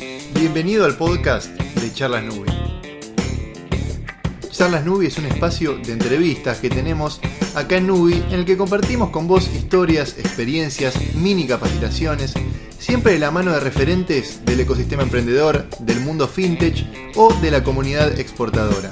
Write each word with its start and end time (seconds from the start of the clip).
Bienvenido 0.00 0.86
al 0.86 0.96
podcast 0.96 1.50
de 1.50 1.92
Charlas 1.92 2.24
Nubi. 2.24 2.48
Charlas 4.50 4.82
Nubi 4.86 5.06
es 5.06 5.18
un 5.18 5.26
espacio 5.26 5.76
de 5.76 5.92
entrevistas 5.92 6.58
que 6.58 6.70
tenemos 6.70 7.20
acá 7.54 7.76
en 7.76 7.86
Nubi 7.86 8.14
en 8.14 8.40
el 8.40 8.44
que 8.46 8.56
compartimos 8.56 9.10
con 9.10 9.28
vos 9.28 9.50
historias, 9.54 10.16
experiencias, 10.18 10.94
mini 11.14 11.46
capacitaciones, 11.46 12.32
siempre 12.78 13.12
de 13.12 13.18
la 13.18 13.30
mano 13.30 13.52
de 13.52 13.60
referentes 13.60 14.42
del 14.46 14.60
ecosistema 14.60 15.02
emprendedor, 15.02 15.68
del 15.80 16.00
mundo 16.00 16.26
fintech 16.26 17.12
o 17.16 17.34
de 17.34 17.50
la 17.50 17.62
comunidad 17.62 18.18
exportadora. 18.18 18.90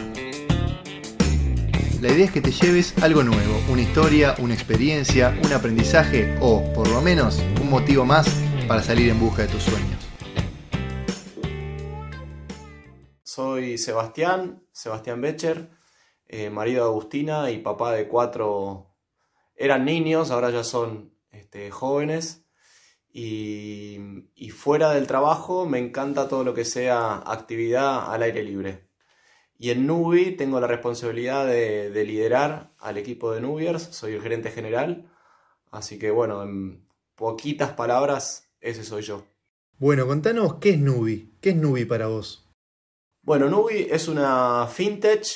La 2.02 2.12
idea 2.12 2.26
es 2.26 2.32
que 2.32 2.42
te 2.42 2.52
lleves 2.52 2.92
algo 3.00 3.22
nuevo, 3.22 3.62
una 3.70 3.80
historia, 3.80 4.34
una 4.40 4.52
experiencia, 4.52 5.34
un 5.42 5.52
aprendizaje 5.54 6.36
o, 6.40 6.62
por 6.74 6.86
lo 6.88 7.00
menos, 7.00 7.40
un 7.62 7.70
motivo 7.70 8.04
más 8.04 8.28
para 8.68 8.82
salir 8.82 9.08
en 9.08 9.18
busca 9.18 9.42
de 9.42 9.48
tus 9.48 9.62
sueños. 9.62 9.97
Soy 13.38 13.78
Sebastián, 13.78 14.64
Sebastián 14.72 15.20
Becher, 15.20 15.70
eh, 16.26 16.50
marido 16.50 16.82
de 16.82 16.90
Agustina 16.90 17.52
y 17.52 17.58
papá 17.58 17.92
de 17.92 18.08
cuatro. 18.08 18.96
Eran 19.54 19.84
niños, 19.84 20.32
ahora 20.32 20.50
ya 20.50 20.64
son 20.64 21.14
este, 21.30 21.70
jóvenes. 21.70 22.44
Y, 23.12 24.00
fuera 24.50 24.90
del 24.90 25.06
trabajo 25.06 25.66
me 25.66 25.78
encanta 25.78 26.26
todo 26.26 26.42
lo 26.42 26.52
que 26.52 26.64
sea 26.64 27.18
actividad 27.18 28.12
al 28.12 28.24
aire 28.24 28.42
libre. 28.42 28.88
Y 29.56 29.70
en 29.70 29.86
Nubi 29.86 30.32
tengo 30.32 30.58
la 30.58 30.66
responsabilidad 30.66 31.46
de, 31.46 31.90
de, 31.90 32.04
liderar 32.04 32.72
al 32.80 32.98
equipo 32.98 33.30
de 33.30 33.40
Nubiers, 33.40 33.84
soy 33.84 34.14
el 34.14 34.20
gerente 34.20 34.50
general, 34.50 35.12
así 35.70 35.96
que 35.96 36.10
bueno, 36.10 36.42
en 36.42 36.88
poquitas 37.14 37.70
palabras, 37.70 38.50
ese 38.60 38.82
soy 38.82 39.02
yo. 39.02 39.26
Bueno, 39.78 40.08
contanos 40.08 40.54
qué 40.54 40.70
es 40.70 40.78
Nubi, 40.80 41.36
qué 41.40 41.50
es 41.50 41.56
Nubi 41.56 41.84
para 41.84 42.08
vos. 42.08 42.47
Bueno, 43.28 43.50
Nubi 43.50 43.88
es 43.90 44.08
una 44.08 44.66
fintech, 44.68 45.26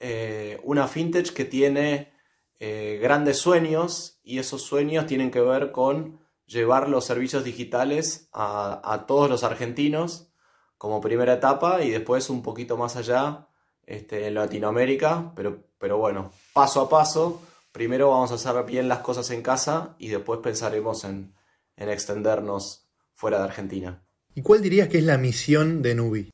eh, 0.00 0.58
una 0.64 0.88
fintech 0.88 1.30
que 1.34 1.44
tiene 1.44 2.14
eh, 2.58 2.98
grandes 3.02 3.36
sueños 3.36 4.18
y 4.22 4.38
esos 4.38 4.62
sueños 4.62 5.04
tienen 5.04 5.30
que 5.30 5.42
ver 5.42 5.70
con 5.70 6.20
llevar 6.46 6.88
los 6.88 7.04
servicios 7.04 7.44
digitales 7.44 8.30
a, 8.32 9.04
todos 9.06 9.28
los 9.28 9.44
argentinos 9.44 10.32
como 10.78 11.02
primera 11.02 11.34
etapa 11.34 11.82
y 11.82 11.90
después 11.90 12.30
un 12.30 12.42
poquito 12.42 12.78
más 12.78 12.96
allá 12.96 13.46
este, 13.84 14.26
en 14.26 14.36
Latinoamérica, 14.36 15.34
pero, 15.36 15.64
pero 15.76 15.98
bueno, 15.98 16.32
paso 16.54 16.80
a 16.80 16.88
paso. 16.88 17.42
Primero 17.72 18.08
vamos 18.08 18.32
a 18.32 18.36
hacer 18.36 18.64
bien 18.64 18.88
las 18.88 19.00
cosas 19.00 19.30
en 19.32 19.42
casa 19.42 19.96
y 19.98 20.08
después 20.08 20.40
pensaremos 20.42 21.04
en, 21.04 21.34
en 21.76 21.90
extendernos 21.90 22.88
fuera 23.12 23.36
de 23.36 23.44
Argentina. 23.44 24.02
¿Y 24.34 24.40
cuál 24.40 24.62
dirías 24.62 24.88
que 24.88 24.96
es 24.96 25.04
la 25.04 25.18
misión 25.18 25.82
de 25.82 25.94
Nubi? 25.94 26.33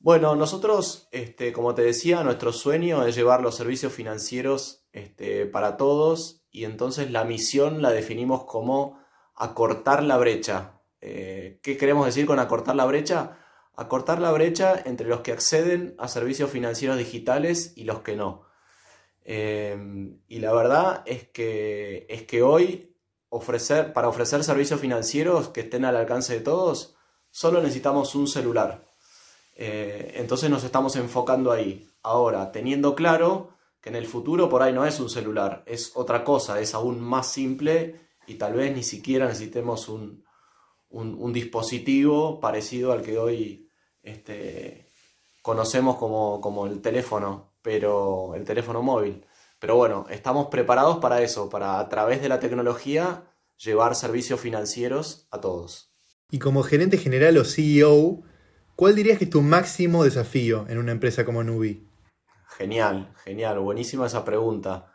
Bueno, 0.00 0.36
nosotros, 0.36 1.08
este, 1.10 1.52
como 1.52 1.74
te 1.74 1.82
decía, 1.82 2.22
nuestro 2.22 2.52
sueño 2.52 3.04
es 3.04 3.16
llevar 3.16 3.42
los 3.42 3.56
servicios 3.56 3.92
financieros 3.92 4.86
este, 4.92 5.46
para 5.46 5.76
todos 5.76 6.44
y 6.50 6.64
entonces 6.64 7.10
la 7.10 7.24
misión 7.24 7.82
la 7.82 7.90
definimos 7.90 8.44
como 8.44 9.00
acortar 9.34 10.02
la 10.02 10.16
brecha. 10.16 10.80
Eh, 11.00 11.60
¿Qué 11.62 11.76
queremos 11.76 12.06
decir 12.06 12.26
con 12.26 12.38
acortar 12.38 12.76
la 12.76 12.86
brecha? 12.86 13.38
acortar 13.78 14.20
la 14.20 14.32
brecha 14.32 14.74
entre 14.86 15.06
los 15.06 15.20
que 15.20 15.30
acceden 15.30 15.94
a 15.98 16.08
servicios 16.08 16.50
financieros 16.50 16.98
digitales 16.98 17.74
y 17.76 17.84
los 17.84 18.00
que 18.00 18.16
no. 18.16 18.42
Eh, 19.24 20.16
y 20.26 20.40
la 20.40 20.52
verdad 20.52 21.04
es 21.06 21.28
que, 21.28 22.04
es 22.10 22.24
que 22.24 22.42
hoy, 22.42 22.96
ofrecer, 23.28 23.92
para 23.92 24.08
ofrecer 24.08 24.42
servicios 24.42 24.80
financieros 24.80 25.50
que 25.50 25.60
estén 25.60 25.84
al 25.84 25.94
alcance 25.94 26.34
de 26.34 26.40
todos, 26.40 26.96
solo 27.30 27.62
necesitamos 27.62 28.16
un 28.16 28.26
celular. 28.26 28.87
Eh, 29.60 30.12
entonces 30.14 30.48
nos 30.48 30.62
estamos 30.62 30.94
enfocando 30.94 31.50
ahí. 31.50 31.90
Ahora, 32.02 32.52
teniendo 32.52 32.94
claro 32.94 33.50
que 33.80 33.88
en 33.90 33.96
el 33.96 34.06
futuro 34.06 34.48
por 34.48 34.62
ahí 34.62 34.72
no 34.72 34.86
es 34.86 35.00
un 35.00 35.10
celular, 35.10 35.64
es 35.66 35.92
otra 35.96 36.22
cosa, 36.22 36.60
es 36.60 36.74
aún 36.74 37.00
más 37.00 37.26
simple 37.26 38.00
y 38.28 38.36
tal 38.36 38.54
vez 38.54 38.74
ni 38.74 38.84
siquiera 38.84 39.26
necesitemos 39.26 39.88
un, 39.88 40.24
un, 40.90 41.16
un 41.18 41.32
dispositivo 41.32 42.38
parecido 42.38 42.92
al 42.92 43.02
que 43.02 43.18
hoy 43.18 43.68
este, 44.04 44.86
conocemos 45.42 45.96
como, 45.96 46.40
como 46.40 46.66
el 46.66 46.80
teléfono, 46.80 47.54
pero 47.60 48.36
el 48.36 48.44
teléfono 48.44 48.80
móvil. 48.80 49.26
Pero 49.58 49.74
bueno, 49.74 50.06
estamos 50.08 50.46
preparados 50.46 50.98
para 50.98 51.20
eso, 51.20 51.50
para 51.50 51.80
a 51.80 51.88
través 51.88 52.22
de 52.22 52.28
la 52.28 52.38
tecnología 52.38 53.24
llevar 53.56 53.96
servicios 53.96 54.40
financieros 54.40 55.26
a 55.32 55.40
todos. 55.40 55.92
Y 56.30 56.38
como 56.38 56.62
gerente 56.62 56.96
general 56.96 57.38
o 57.38 57.44
CEO, 57.44 58.22
¿cuál 58.78 58.94
dirías 58.94 59.18
que 59.18 59.24
es 59.24 59.30
tu 59.30 59.42
máximo 59.42 60.04
desafío 60.04 60.64
en 60.68 60.78
una 60.78 60.92
empresa 60.92 61.24
como 61.24 61.42
Nubi? 61.42 61.84
Genial, 62.56 63.12
genial, 63.24 63.58
buenísima 63.58 64.06
esa 64.06 64.24
pregunta. 64.24 64.94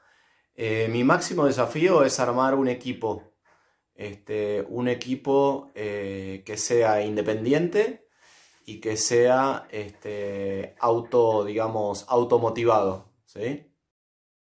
Eh, 0.55 0.87
mi 0.89 1.03
máximo 1.03 1.45
desafío 1.45 2.05
es 2.05 2.17
armar 2.21 2.55
un 2.55 2.69
equipo, 2.69 3.33
este, 3.93 4.65
un 4.69 4.87
equipo 4.87 5.73
eh, 5.75 6.43
que 6.45 6.55
sea 6.55 7.03
independiente, 7.03 8.03
y 8.65 8.79
que 8.79 8.97
sea 8.97 9.67
este, 9.71 10.75
auto, 10.79 11.43
digamos, 11.43 12.05
automotivado. 12.07 13.11
¿sí? 13.25 13.65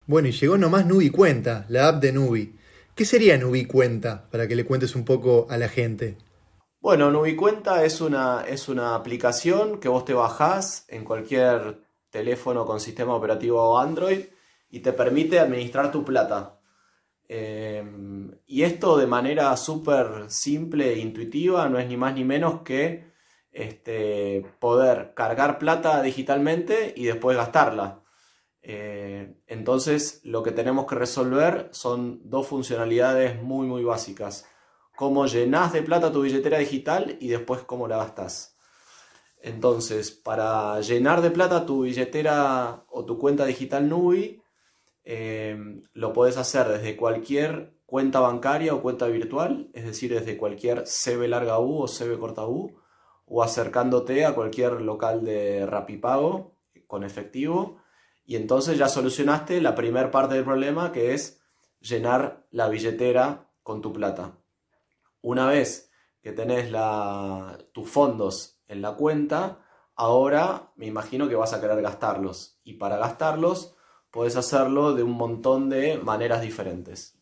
Bueno, 0.05 0.29
y 0.29 0.31
llegó 0.31 0.57
nomás 0.57 0.85
Nubi 0.85 1.09
Cuenta, 1.09 1.65
la 1.67 1.89
app 1.89 2.01
de 2.01 2.13
Nubi. 2.13 2.55
¿Qué 2.95 3.03
sería 3.03 3.37
Nubi 3.37 3.65
Cuenta? 3.65 4.29
Para 4.31 4.47
que 4.47 4.55
le 4.55 4.65
cuentes 4.65 4.95
un 4.95 5.03
poco 5.03 5.47
a 5.49 5.57
la 5.57 5.67
gente. 5.67 6.17
Bueno, 6.79 7.09
Nubi 7.09 7.35
Cuenta 7.35 7.83
es 7.83 8.01
una, 8.01 8.43
es 8.47 8.69
una 8.69 8.93
aplicación 8.95 9.79
que 9.79 9.89
vos 9.89 10.05
te 10.05 10.13
bajás 10.13 10.85
en 10.89 11.03
cualquier 11.03 11.81
teléfono 12.11 12.65
con 12.65 12.79
sistema 12.79 13.15
operativo 13.15 13.79
Android 13.79 14.25
y 14.69 14.79
te 14.81 14.93
permite 14.93 15.39
administrar 15.39 15.91
tu 15.91 16.05
plata. 16.05 16.59
Eh, 17.27 17.83
y 18.45 18.61
esto 18.61 18.95
de 18.97 19.07
manera 19.07 19.57
súper 19.57 20.29
simple 20.29 20.93
e 20.93 20.99
intuitiva 20.99 21.67
no 21.67 21.79
es 21.79 21.87
ni 21.87 21.97
más 21.97 22.13
ni 22.13 22.23
menos 22.23 22.61
que 22.61 23.11
este, 23.51 24.45
poder 24.59 25.13
cargar 25.15 25.57
plata 25.57 26.01
digitalmente 26.03 26.93
y 26.95 27.05
después 27.05 27.35
gastarla. 27.35 28.03
Eh, 28.61 29.35
entonces 29.47 30.21
lo 30.23 30.43
que 30.43 30.51
tenemos 30.51 30.85
que 30.85 30.95
resolver 30.95 31.69
son 31.71 32.21
dos 32.29 32.47
funcionalidades 32.47 33.41
muy 33.41 33.65
muy 33.67 33.83
básicas. 33.83 34.45
Cómo 34.97 35.27
llenas 35.27 35.73
de 35.73 35.83
plata 35.83 36.11
tu 36.11 36.23
billetera 36.23 36.57
digital 36.57 37.17
y 37.19 37.27
después 37.27 37.61
cómo 37.61 37.87
la 37.87 37.97
gastas. 37.97 38.57
Entonces, 39.39 40.09
para 40.09 40.81
llenar 40.81 41.21
de 41.21 41.29
plata 41.29 41.67
tu 41.67 41.83
billetera 41.83 42.83
o 42.89 43.05
tu 43.05 43.19
cuenta 43.19 43.45
digital 43.45 43.87
Nubi, 43.87 44.41
eh, 45.03 45.55
lo 45.93 46.13
puedes 46.13 46.37
hacer 46.37 46.67
desde 46.67 46.97
cualquier 46.97 47.75
cuenta 47.85 48.21
bancaria 48.21 48.73
o 48.73 48.81
cuenta 48.81 49.05
virtual, 49.05 49.69
es 49.73 49.85
decir, 49.85 50.11
desde 50.11 50.35
cualquier 50.35 50.85
CB 50.85 51.27
larga 51.27 51.59
U 51.59 51.83
o 51.83 51.87
CB 51.87 52.17
corta 52.19 52.47
U 52.47 52.75
o 53.27 53.43
acercándote 53.43 54.25
a 54.25 54.33
cualquier 54.33 54.81
local 54.81 55.23
de 55.23 55.67
Rapipago 55.67 56.55
con 56.87 57.03
efectivo 57.03 57.77
y 58.25 58.35
entonces 58.35 58.79
ya 58.79 58.89
solucionaste 58.89 59.61
la 59.61 59.75
primera 59.75 60.09
parte 60.09 60.33
del 60.33 60.43
problema 60.43 60.91
que 60.91 61.13
es 61.13 61.39
llenar 61.81 62.47
la 62.49 62.67
billetera 62.67 63.47
con 63.61 63.83
tu 63.83 63.93
plata. 63.93 64.33
Una 65.21 65.47
vez 65.47 65.91
que 66.21 66.31
tenés 66.31 66.71
tus 67.71 67.89
fondos 67.89 68.59
en 68.67 68.81
la 68.81 68.95
cuenta, 68.95 69.59
ahora 69.95 70.71
me 70.75 70.85
imagino 70.85 71.27
que 71.29 71.35
vas 71.35 71.53
a 71.53 71.61
querer 71.61 71.81
gastarlos 71.81 72.59
y 72.63 72.73
para 72.73 72.97
gastarlos 72.97 73.75
puedes 74.11 74.35
hacerlo 74.35 74.93
de 74.93 75.03
un 75.03 75.11
montón 75.11 75.69
de 75.69 75.97
maneras 75.97 76.41
diferentes. 76.41 77.17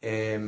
Eh, 0.00 0.38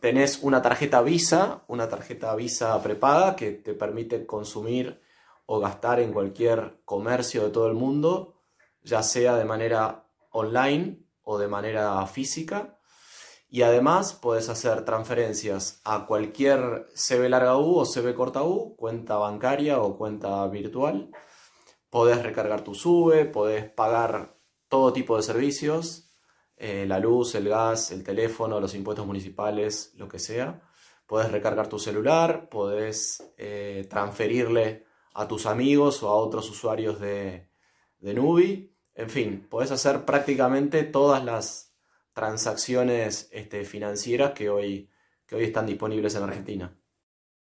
tenés 0.00 0.42
una 0.42 0.60
tarjeta 0.60 1.02
Visa, 1.02 1.62
una 1.68 1.88
tarjeta 1.88 2.34
Visa 2.34 2.82
prepaga 2.82 3.36
que 3.36 3.52
te 3.52 3.74
permite 3.74 4.26
consumir 4.26 5.00
o 5.46 5.60
gastar 5.60 6.00
en 6.00 6.12
cualquier 6.12 6.80
comercio 6.84 7.44
de 7.44 7.50
todo 7.50 7.68
el 7.68 7.74
mundo, 7.74 8.40
ya 8.82 9.02
sea 9.02 9.36
de 9.36 9.44
manera 9.44 10.06
online 10.30 11.04
o 11.22 11.38
de 11.38 11.48
manera 11.48 12.04
física. 12.06 12.78
Y 13.52 13.60
además 13.60 14.14
puedes 14.14 14.48
hacer 14.48 14.86
transferencias 14.86 15.82
a 15.84 16.06
cualquier 16.06 16.88
CB 16.94 17.28
larga 17.28 17.58
U 17.58 17.80
o 17.80 17.84
CB 17.84 18.14
corta 18.14 18.42
U, 18.44 18.74
cuenta 18.76 19.16
bancaria 19.18 19.82
o 19.82 19.98
cuenta 19.98 20.48
virtual. 20.48 21.10
Podés 21.90 22.22
recargar 22.22 22.64
tu 22.64 22.74
SUBE, 22.74 23.26
podés 23.26 23.70
pagar 23.70 24.38
todo 24.68 24.94
tipo 24.94 25.18
de 25.18 25.22
servicios 25.22 26.08
eh, 26.56 26.86
la 26.86 26.98
luz, 26.98 27.34
el 27.34 27.46
gas, 27.50 27.90
el 27.90 28.02
teléfono, 28.02 28.58
los 28.58 28.74
impuestos 28.74 29.06
municipales, 29.06 29.92
lo 29.96 30.08
que 30.08 30.18
sea. 30.18 30.62
Puedes 31.06 31.30
recargar 31.30 31.68
tu 31.68 31.78
celular, 31.78 32.48
puedes 32.48 33.34
eh, 33.36 33.86
transferirle 33.90 34.86
a 35.12 35.28
tus 35.28 35.44
amigos 35.44 36.02
o 36.02 36.08
a 36.08 36.14
otros 36.14 36.48
usuarios 36.48 36.98
de, 37.00 37.50
de 37.98 38.14
Nubi. 38.14 38.74
En 38.94 39.10
fin, 39.10 39.46
puedes 39.50 39.72
hacer 39.72 40.06
prácticamente 40.06 40.84
todas 40.84 41.22
las 41.22 41.71
transacciones 42.14 43.28
este, 43.32 43.64
financieras 43.64 44.32
que 44.32 44.50
hoy, 44.50 44.88
que 45.26 45.36
hoy 45.36 45.44
están 45.44 45.66
disponibles 45.66 46.14
en 46.14 46.22
Argentina. 46.22 46.76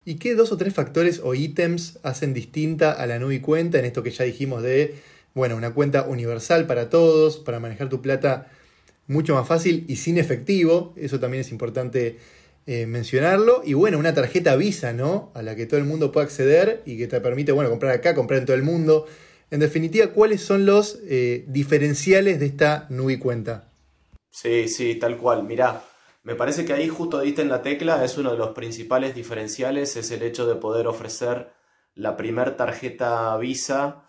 ¿Y 0.04 0.16
qué 0.16 0.34
dos 0.34 0.50
o 0.52 0.56
tres 0.56 0.72
factores 0.72 1.20
o 1.22 1.34
ítems 1.34 1.98
hacen 2.02 2.32
distinta 2.32 2.92
a 2.92 3.06
la 3.06 3.18
Nubi 3.18 3.40
cuenta 3.40 3.78
en 3.78 3.84
esto 3.84 4.02
que 4.02 4.10
ya 4.10 4.24
dijimos 4.24 4.62
de, 4.62 4.94
bueno, 5.34 5.56
una 5.56 5.74
cuenta 5.74 6.04
universal 6.04 6.66
para 6.66 6.88
todos, 6.88 7.36
para 7.38 7.60
manejar 7.60 7.88
tu 7.90 8.00
plata 8.00 8.50
mucho 9.06 9.34
más 9.34 9.46
fácil 9.46 9.84
y 9.88 9.96
sin 9.96 10.16
efectivo? 10.16 10.94
Eso 10.96 11.20
también 11.20 11.42
es 11.42 11.50
importante 11.50 12.18
eh, 12.66 12.86
mencionarlo. 12.86 13.62
Y 13.64 13.74
bueno, 13.74 13.98
una 13.98 14.14
tarjeta 14.14 14.56
Visa, 14.56 14.94
¿no? 14.94 15.32
A 15.34 15.42
la 15.42 15.54
que 15.54 15.66
todo 15.66 15.78
el 15.78 15.86
mundo 15.86 16.12
puede 16.12 16.26
acceder 16.26 16.82
y 16.86 16.96
que 16.96 17.06
te 17.06 17.20
permite, 17.20 17.52
bueno, 17.52 17.68
comprar 17.68 17.92
acá, 17.92 18.14
comprar 18.14 18.40
en 18.40 18.46
todo 18.46 18.56
el 18.56 18.62
mundo. 18.62 19.06
En 19.50 19.60
definitiva, 19.60 20.08
¿cuáles 20.08 20.40
son 20.40 20.64
los 20.64 20.98
eh, 21.08 21.44
diferenciales 21.48 22.40
de 22.40 22.46
esta 22.46 22.86
Nubi 22.88 23.18
cuenta? 23.18 23.69
Sí, 24.30 24.68
sí, 24.68 24.94
tal 24.96 25.16
cual. 25.18 25.42
Mirá, 25.44 25.82
me 26.22 26.34
parece 26.34 26.64
que 26.64 26.72
ahí 26.72 26.88
justo 26.88 27.20
diste 27.20 27.42
en 27.42 27.48
la 27.48 27.62
tecla, 27.62 28.04
es 28.04 28.18
uno 28.18 28.30
de 28.32 28.38
los 28.38 28.50
principales 28.50 29.14
diferenciales, 29.14 29.96
es 29.96 30.10
el 30.10 30.22
hecho 30.22 30.46
de 30.46 30.54
poder 30.56 30.86
ofrecer 30.86 31.52
la 31.94 32.16
primer 32.16 32.56
tarjeta 32.56 33.36
Visa 33.38 34.04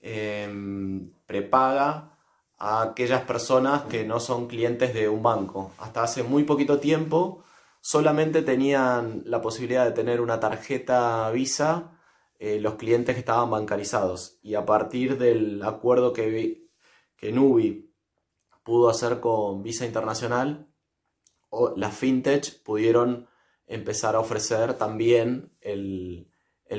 em, 0.00 1.12
prepaga 1.26 2.16
a 2.58 2.82
aquellas 2.82 3.22
personas 3.24 3.82
que 3.84 4.04
no 4.04 4.20
son 4.20 4.46
clientes 4.48 4.94
de 4.94 5.08
un 5.08 5.22
banco. 5.22 5.72
Hasta 5.78 6.02
hace 6.04 6.22
muy 6.22 6.44
poquito 6.44 6.78
tiempo 6.80 7.44
solamente 7.80 8.42
tenían 8.42 9.22
la 9.26 9.40
posibilidad 9.42 9.84
de 9.84 9.92
tener 9.92 10.20
una 10.20 10.40
tarjeta 10.40 11.30
Visa 11.30 11.92
eh, 12.38 12.60
los 12.60 12.74
clientes 12.74 13.14
que 13.14 13.20
estaban 13.20 13.50
bancarizados. 13.50 14.38
Y 14.42 14.54
a 14.54 14.64
partir 14.66 15.18
del 15.18 15.62
acuerdo 15.62 16.12
que, 16.12 16.68
que 17.16 17.32
Nubi 17.32 17.85
pudo 18.66 18.88
hacer 18.88 19.20
con 19.20 19.62
Visa 19.62 19.86
Internacional, 19.86 20.66
las 21.76 21.96
fintech 21.96 22.64
pudieron 22.64 23.28
empezar 23.68 24.16
a 24.16 24.18
ofrecer 24.18 24.74
también 24.74 25.52
el, 25.60 26.28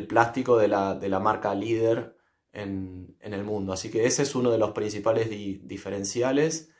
plástico 0.10 0.58
de 0.58 0.68
la, 0.68 1.20
marca 1.22 1.56
líder 1.56 2.18
en, 2.52 3.16
el 3.22 3.44
mundo. 3.46 3.72
Así 3.72 3.90
que 3.90 4.06
ese 4.06 4.24
es 4.24 4.36
uno 4.36 4.52
de 4.52 4.58
los 4.58 4.72
principales 4.72 5.30
diferenciales. 5.30 6.72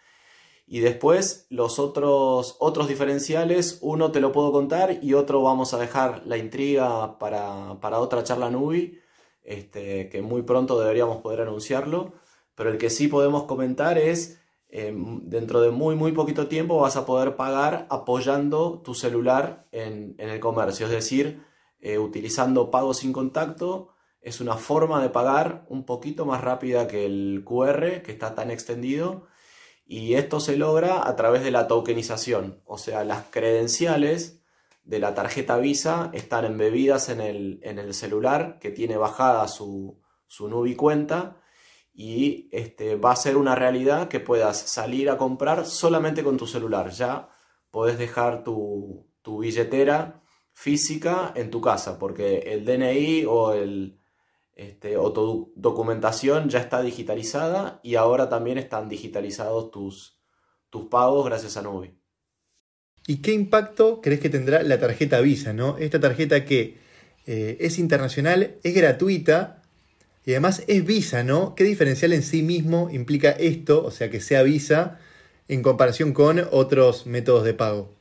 Y 0.66 0.82
después 0.82 1.48
los 1.50 1.80
otros, 1.80 2.58
otros 2.60 2.90
diferenciales, 2.90 3.80
uno 3.82 4.12
te 4.12 4.20
lo 4.20 4.34
puedo 4.34 4.52
contar 4.52 5.00
y 5.02 5.14
otro 5.14 5.42
vamos 5.42 5.74
a 5.74 5.80
dejar 5.80 6.28
la 6.28 6.38
intriga 6.38 7.18
para, 7.18 7.72
otra 7.98 8.26
charla 8.26 8.50
Nubi, 8.50 9.00
este, 9.42 10.10
que 10.10 10.22
muy 10.22 10.42
pronto 10.42 10.78
deberíamos 10.78 11.22
poder 11.22 11.40
anunciarlo. 11.40 12.12
Pero 12.56 12.72
el 12.72 12.78
que 12.78 12.90
sí 12.90 13.08
podemos 13.08 13.44
comentar 13.44 13.98
es 13.98 14.42
Em, 14.70 15.22
dentro 15.30 15.62
de 15.62 15.72
muy, 15.72 15.96
muy 15.96 16.12
poquito 16.12 16.48
tiempo 16.48 16.80
vas 16.80 16.98
a 16.98 17.06
poder 17.06 17.38
pagar 17.38 17.88
apoyando 17.90 18.82
tu 18.84 18.94
celular 18.94 19.66
en, 19.72 20.16
el 20.18 20.40
comercio, 20.42 20.88
es 20.88 20.92
decir, 20.92 21.42
eh, 21.80 21.98
utilizando 21.98 22.70
pago 22.70 22.94
sin 22.94 23.14
contacto. 23.14 23.90
Es 24.22 24.42
una 24.42 24.56
forma 24.58 25.02
de 25.02 25.10
pagar 25.10 25.66
un 25.70 25.86
poquito 25.86 26.26
más 26.26 26.42
rápida 26.42 26.88
que 26.88 27.06
el 27.06 27.44
QR, 27.46 28.02
que 28.04 28.12
está 28.12 28.36
tan 28.36 28.52
extendido. 28.52 29.28
Y 29.86 30.16
esto 30.16 30.42
se 30.42 30.58
logra 30.58 31.08
a 31.08 31.16
través 31.16 31.44
de 31.44 31.52
la 31.52 31.68
tokenización, 31.68 32.62
o 32.66 32.78
sea, 32.78 33.06
las 33.06 33.24
credenciales 33.30 34.42
de 34.84 35.00
la 35.00 35.14
tarjeta 35.16 35.58
Visa 35.58 36.10
están 36.14 36.46
embebidas 36.46 37.10
en 37.10 37.22
el, 37.22 37.60
en 37.64 37.80
el 37.80 37.94
celular 37.94 38.60
que 38.60 38.72
tiene 38.72 38.98
bajada 38.98 39.48
su, 39.48 40.02
su 40.26 40.50
Nubi 40.50 40.76
cuenta 40.76 41.38
y 42.00 42.48
este, 42.52 42.96
va 42.96 43.14
a 43.14 43.16
ser 43.16 43.38
una 43.38 43.56
realidad 43.56 44.08
que 44.08 44.20
puedas 44.20 44.56
salir 44.56 45.10
a 45.10 45.18
comprar 45.18 45.66
solamente 45.66 46.24
con 46.24 46.38
tu 46.38 46.46
celular. 46.46 46.92
Ya 46.92 47.28
podés 47.72 47.98
dejar 47.98 48.44
tu, 48.44 49.10
billetera 49.26 50.22
física 50.54 51.34
en 51.36 51.50
tu 51.50 51.60
casa, 51.60 51.98
porque 51.98 52.38
el 52.54 52.66
DNI 52.66 53.26
o, 53.26 53.52
el, 53.52 54.00
este, 54.54 54.94
tu 54.94 55.52
documentación 55.56 56.50
ya 56.50 56.60
está 56.60 56.84
digitalizada 56.84 57.80
y 57.82 57.96
ahora 57.96 58.30
también 58.30 58.60
están 58.60 58.90
digitalizados 58.90 59.72
tus, 59.72 60.20
tus 60.70 60.86
pagos 60.90 61.26
gracias 61.26 61.58
a 61.58 61.64
Nubi. 61.64 62.00
¿Y 63.08 63.24
qué 63.24 63.34
impacto 63.34 64.02
crees 64.02 64.20
que 64.20 64.30
tendrá 64.30 64.62
la 64.62 64.80
tarjeta 64.80 65.20
Visa? 65.20 65.52
¿no? 65.52 65.80
Esta 65.80 66.00
tarjeta 66.00 66.46
que 66.46 66.78
eh, 67.26 67.58
es 67.60 67.80
internacional, 67.80 68.60
es 68.62 68.76
gratuita, 68.76 69.57
y 70.28 70.32
además 70.32 70.62
es 70.68 70.86
Visa, 70.86 71.24
¿no? 71.24 71.56
¿Qué 71.56 71.64
diferencial 71.64 72.12
en 72.12 72.22
sí 72.22 72.44
mismo 72.44 72.90
implica 72.92 73.32
esto, 73.32 73.86
o 73.86 73.92
sea, 73.92 74.10
que 74.12 74.20
sea 74.20 74.44
Visa, 74.44 75.00
en 75.48 75.64
comparación 75.64 76.12
con 76.12 76.46
otros 76.52 77.06
métodos 77.06 77.46
de 77.46 77.54
pago? 77.54 77.96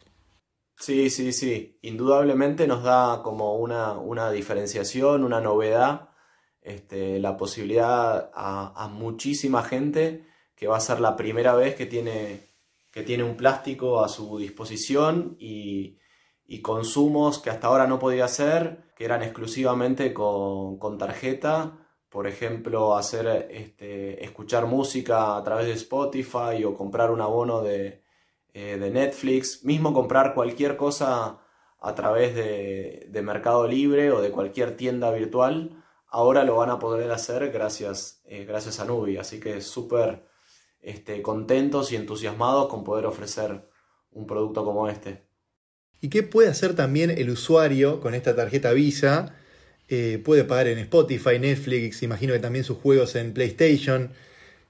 Sí, 0.76 1.08
sí, 1.08 1.32
sí. 1.32 1.78
Indudablemente 1.82 2.66
nos 2.66 2.82
da 2.82 3.22
como 3.22 3.54
una, 3.54 4.32
diferenciación, 4.32 5.22
una 5.22 5.40
novedad, 5.40 6.08
este, 6.62 7.20
la 7.20 7.36
posibilidad 7.36 8.32
a, 8.34 8.88
muchísima 8.92 9.62
gente 9.62 10.26
que 10.56 10.66
va 10.66 10.78
a 10.78 10.80
ser 10.80 10.98
la 10.98 11.14
primera 11.14 11.54
vez 11.54 11.76
que 11.76 11.86
tiene, 11.86 12.40
que 12.90 13.04
tiene 13.04 13.22
un 13.22 13.36
plástico 13.36 14.02
a 14.02 14.08
su 14.08 14.36
disposición 14.36 15.36
y, 15.38 16.00
consumos 16.60 17.38
que 17.38 17.50
hasta 17.50 17.68
ahora 17.68 17.86
no 17.86 18.00
podía 18.00 18.24
hacer, 18.24 18.92
que 18.96 19.04
eran 19.04 19.22
exclusivamente 19.22 20.12
con, 20.12 20.80
con 20.80 20.98
tarjeta 20.98 21.85
por 22.08 22.26
ejemplo, 22.26 22.96
hacer 22.96 23.48
este, 23.50 24.24
escuchar 24.24 24.66
música 24.66 25.36
a 25.36 25.42
través 25.44 25.66
de 25.66 25.72
Spotify 25.72 26.64
o 26.64 26.74
comprar 26.74 27.10
un 27.10 27.20
abono 27.20 27.62
de, 27.62 28.02
eh, 28.54 28.76
Netflix, 28.78 29.64
mismo 29.64 29.92
comprar 29.92 30.34
cualquier 30.34 30.76
cosa 30.76 31.38
a 31.80 31.94
través 31.94 32.34
de, 32.34 33.22
Mercado 33.22 33.66
Libre 33.66 34.12
o 34.12 34.20
de 34.20 34.30
cualquier 34.30 34.76
tienda 34.76 35.10
virtual, 35.10 35.82
ahora 36.08 36.44
lo 36.44 36.56
van 36.56 36.70
a 36.70 36.78
poder 36.78 37.10
hacer 37.10 37.50
gracias, 37.50 38.22
eh, 38.24 38.44
gracias 38.44 38.80
a 38.80 38.84
Nubi. 38.84 39.18
Así 39.18 39.40
que 39.40 39.60
súper 39.60 40.26
este, 40.80 41.20
contentos 41.22 41.92
y 41.92 41.96
entusiasmados 41.96 42.68
con 42.68 42.84
poder 42.84 43.06
ofrecer 43.06 43.68
un 44.10 44.26
producto 44.26 44.64
como 44.64 44.88
este. 44.88 45.26
¿Y 46.00 46.08
qué 46.08 46.22
puede 46.22 46.48
hacer 46.48 46.74
también 46.74 47.10
el 47.10 47.30
usuario 47.30 48.00
con 48.00 48.14
esta 48.14 48.36
tarjeta 48.36 48.72
Visa? 48.72 49.34
Eh, 49.88 50.20
puede 50.24 50.44
pagar 50.44 50.66
en 50.66 50.78
Spotify, 50.78 51.38
Netflix, 51.38 52.02
imagino 52.02 52.32
que 52.32 52.40
también 52.40 52.64
sus 52.64 52.78
juegos 52.78 53.14
en 53.14 53.32
PlayStation. 53.32 54.10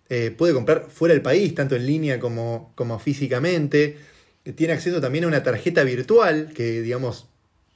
Eh, 0.08 0.30
puede 0.30 0.52
comprar 0.52 0.88
fuera 0.90 1.14
del 1.14 1.22
país, 1.22 1.54
tanto 1.54 1.74
en 1.74 1.86
línea 1.86 2.20
como, 2.20 2.72
como 2.74 2.98
físicamente. 2.98 3.96
Eh, 4.44 4.52
tiene 4.52 4.74
acceso 4.74 5.00
también 5.00 5.24
a 5.24 5.28
una 5.28 5.42
tarjeta 5.42 5.84
virtual 5.84 6.52
que, 6.54 6.82
digamos, 6.82 7.26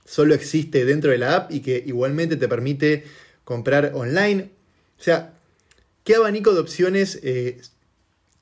solo 0.05 0.35
existe 0.35 0.85
dentro 0.85 1.11
de 1.11 1.19
la 1.19 1.37
app 1.37 1.53
y 1.53 1.61
que 1.61 1.83
igualmente 1.87 2.37
te 2.37 2.47
permite 2.47 3.05
comprar 3.45 3.93
online. 3.95 4.51
O 4.99 5.03
sea, 5.03 5.33
¿qué 6.05 6.17
abanico 6.17 6.53
de 6.53 6.61
opciones 6.61 7.21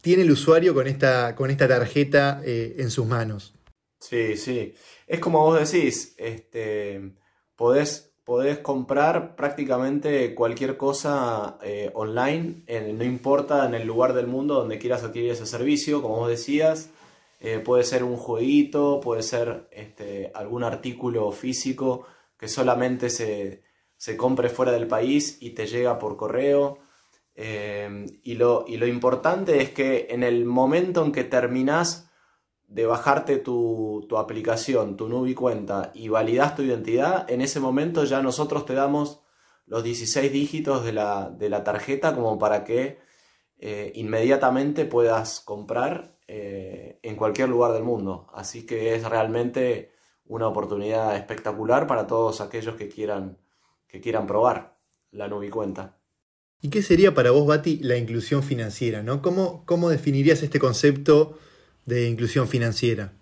tiene 0.01 0.23
el 0.23 0.31
usuario 0.31 0.75
con 0.75 0.87
esta, 0.87 1.35
con 1.37 1.51
esta 1.51 1.69
tarjeta 1.69 2.43
en 2.45 2.91
sus 2.91 3.07
manos? 3.07 3.55
Sí, 4.01 4.37
sí. 4.37 4.75
Es 5.07 5.21
como 5.21 5.41
vos 5.41 5.71
decís, 5.71 6.15
este, 6.19 7.13
podés 7.57 8.09
podés 8.29 8.59
comprar 8.59 9.37
prácticamente 9.37 10.35
cualquier 10.35 10.77
cosa 10.77 11.57
eh, 11.63 11.91
online, 11.95 12.57
no 12.93 13.03
importa 13.03 13.65
en 13.65 13.73
el 13.73 13.87
lugar 13.87 14.13
del 14.13 14.27
mundo 14.27 14.57
donde 14.57 14.79
quieras 14.79 15.03
adquirir 15.03 15.31
ese 15.31 15.47
servicio, 15.47 16.03
como 16.03 16.17
vos 16.17 16.29
decías, 16.29 16.91
eh, 17.41 17.59
puede 17.59 17.85
ser 17.85 18.05
un 18.05 18.19
jueguito, 18.19 19.01
puede 19.01 19.23
ser 19.23 19.67
este, 19.73 20.31
algún 20.35 20.63
artículo 20.63 21.33
físico 21.33 22.05
que 22.39 22.49
solamente 22.49 23.09
se, 23.09 23.63
compre 24.19 24.51
fuera 24.51 24.73
del 24.73 24.89
país 24.89 25.39
y 25.41 25.53
te 25.53 25.67
llega 25.67 25.99
por 25.99 26.19
correo. 26.19 26.81
Eh, 27.35 28.05
y, 28.25 28.35
lo, 28.35 28.67
y 28.69 28.77
lo 28.77 28.87
importante 28.87 29.63
es 29.63 29.71
que 29.71 30.09
en 30.11 30.23
el 30.23 30.45
momento 30.45 31.03
en 31.03 31.13
que 31.13 31.25
terminás 31.25 32.08
de 32.69 32.85
bajarte 32.85 33.39
tu, 33.39 34.07
aplicación, 34.17 34.97
tu 34.97 35.09
Nubi 35.09 35.35
cuenta 35.35 35.91
y 35.95 36.09
validas 36.09 36.55
tu 36.55 36.63
identidad, 36.63 37.29
en 37.31 37.41
ese 37.41 37.61
momento 37.61 38.05
ya 38.05 38.23
nosotros 38.23 38.67
te 38.67 38.75
damos 38.75 39.23
los 39.67 39.83
16 39.83 40.31
dígitos 40.31 40.85
de 40.85 40.93
la, 40.93 41.65
tarjeta 41.65 42.15
como 42.15 42.39
para 42.39 42.65
que 42.65 42.99
eh, 43.59 43.93
inmediatamente 43.95 44.85
puedas 44.85 45.41
comprar 45.41 46.17
eh, 46.29 47.01
en 47.03 47.17
cualquier 47.17 47.49
lugar 47.49 47.73
del 47.73 47.85
mundo. 47.85 48.29
Así 48.35 48.67
que 48.67 48.95
es 48.95 49.09
realmente 49.09 49.93
una 50.27 50.47
oportunidad 50.47 51.17
espectacular 51.17 51.87
para 51.87 52.07
todos 52.07 52.43
aquellos 52.43 52.77
que 52.77 52.89
quieran, 52.89 53.39
que 53.89 54.01
quieran 54.01 54.27
probar 54.27 54.79
la 55.11 55.27
Nubi 55.27 55.49
cuenta. 55.49 55.99
¿Y 56.61 56.69
qué 56.69 56.83
sería 56.83 57.15
para 57.15 57.31
vos, 57.31 57.47
Bati, 57.47 57.79
la 57.79 57.97
inclusión 57.97 58.43
financiera? 58.43 59.03
¿no? 59.03 59.23
¿Cómo, 59.23 59.65
¿Cómo 59.65 59.89
definirías 59.89 60.43
este 60.43 60.59
concepto? 60.59 61.39
De 61.89 62.07
inclusión 62.07 62.47
financiera? 62.49 63.15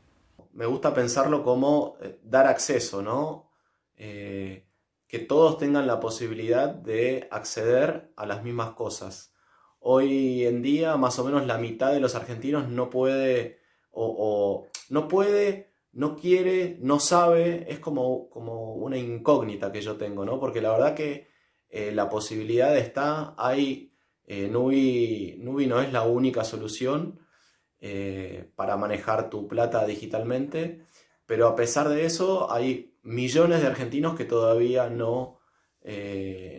Me 0.52 0.66
gusta 0.66 0.92
pensarlo 0.92 1.44
como 1.44 1.96
eh, 2.02 2.18
dar 2.24 2.46
acceso, 2.48 3.00
¿no? 3.00 3.52
Eh, 3.96 4.66
que 5.06 5.20
todos 5.20 5.56
tengan 5.56 5.86
la 5.86 6.00
posibilidad 6.00 6.70
de 6.70 7.28
acceder 7.30 8.12
a 8.16 8.26
las 8.26 8.42
mismas 8.42 8.70
cosas. 8.74 9.32
Hoy 9.78 10.44
en 10.44 10.62
día, 10.62 10.96
más 10.96 11.16
o 11.20 11.24
menos 11.24 11.46
la 11.46 11.58
mitad 11.58 11.92
de 11.92 12.00
los 12.00 12.16
argentinos 12.16 12.68
no 12.68 12.90
puede 12.90 13.60
o, 13.92 14.66
no 14.90 15.06
puede, 15.06 15.72
no 15.92 16.16
quiere, 16.16 16.76
no 16.80 16.98
sabe, 16.98 17.66
es 17.72 17.78
como, 17.78 18.28
como 18.28 18.74
una 18.74 18.98
incógnita 18.98 19.70
que 19.70 19.80
yo 19.80 19.96
tengo, 19.96 20.24
¿no? 20.24 20.40
Porque 20.40 20.60
la 20.60 20.72
verdad 20.72 20.94
que 20.94 21.28
eh, 21.68 21.92
la 21.92 22.10
posibilidad 22.10 22.76
está, 22.76 23.34
hay, 23.38 23.92
eh, 24.26 24.48
Nubi, 24.48 25.36
no 25.38 25.80
es 25.80 25.92
la 25.92 26.02
única 26.02 26.42
solución 26.42 27.20
eh, 27.88 28.50
para 28.56 28.76
manejar 28.76 29.30
tu 29.30 29.46
plata 29.46 29.86
digitalmente, 29.86 30.84
pero 31.24 31.46
a 31.46 31.54
pesar 31.54 31.88
de 31.88 32.04
eso 32.04 32.50
hay 32.50 32.98
millones 33.02 33.60
de 33.60 33.68
argentinos 33.68 34.16
que 34.16 34.24
todavía 34.24 34.90
no, 34.90 35.38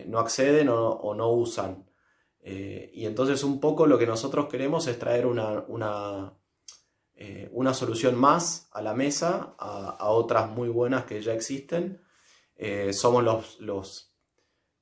no 0.06 0.18
acceden 0.18 0.70
o, 0.70 1.14
no 1.14 1.30
usan. 1.30 1.86
y 2.42 3.04
entonces 3.04 3.44
un 3.44 3.60
poco 3.60 3.86
lo 3.86 3.98
que 3.98 4.06
nosotros 4.06 4.48
queremos 4.48 4.86
es 4.86 4.98
traer 4.98 5.26
una, 5.26 5.64
una, 5.68 6.32
una 7.50 7.74
solución 7.74 8.14
más 8.14 8.70
a 8.72 8.80
la 8.80 8.94
mesa, 8.94 9.54
a, 9.58 10.08
otras 10.08 10.50
muy 10.50 10.70
buenas 10.70 11.04
que 11.04 11.20
ya 11.20 11.34
existen. 11.34 12.00
somos 12.92 13.22
los, 13.22 13.60
los 13.60 14.14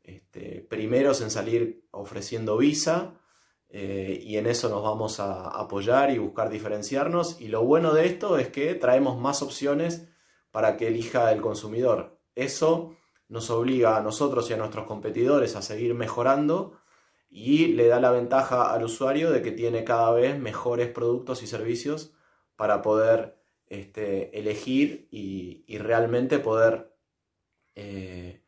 este, 0.04 0.64
primeros 0.70 1.20
en 1.22 1.32
salir 1.32 1.88
ofreciendo 1.90 2.56
Visa 2.56 3.20
eh, 3.68 4.20
y 4.22 4.36
en 4.36 4.46
eso 4.46 4.68
nos 4.68 4.82
vamos 4.82 5.20
a 5.20 5.48
apoyar 5.48 6.10
y 6.10 6.18
buscar 6.18 6.50
diferenciarnos. 6.50 7.40
Y 7.40 7.48
lo 7.48 7.64
bueno 7.64 7.92
de 7.92 8.06
esto 8.06 8.38
es 8.38 8.48
que 8.48 8.74
traemos 8.74 9.18
más 9.18 9.42
opciones 9.42 10.08
para 10.50 10.76
que 10.76 10.88
elija 10.88 11.32
el 11.32 11.40
consumidor. 11.40 12.18
Eso 12.34 12.96
nos 13.28 13.50
obliga 13.50 13.96
a 13.96 14.02
nosotros 14.02 14.48
y 14.50 14.54
a 14.54 14.56
nuestros 14.56 14.86
competidores 14.86 15.56
a 15.56 15.62
seguir 15.62 15.94
mejorando 15.94 16.78
y 17.28 17.68
le 17.68 17.88
da 17.88 18.00
la 18.00 18.10
ventaja 18.10 18.72
al 18.72 18.84
usuario 18.84 19.30
de 19.30 19.42
que 19.42 19.52
tiene 19.52 19.84
cada 19.84 20.12
vez 20.12 20.38
mejores 20.38 20.88
productos 20.88 21.42
y 21.42 21.46
servicios 21.46 22.14
para 22.54 22.82
poder 22.82 23.36
este, 23.66 24.38
elegir 24.38 25.08
y, 25.10 25.64
realmente 25.78 26.38
poder 26.38 26.96
eh, 27.74 28.42